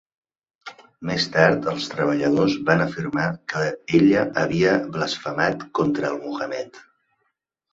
[1.09, 3.63] Més tard els treballadors van afirmar que
[3.99, 6.83] ella havia blasfemat contra el Muhammed.